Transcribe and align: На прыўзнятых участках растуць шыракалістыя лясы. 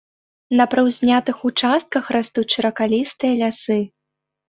На 0.61 0.65
прыўзнятых 0.71 1.37
участках 1.51 2.11
растуць 2.17 2.47
шыракалістыя 2.57 3.41
лясы. 3.45 3.83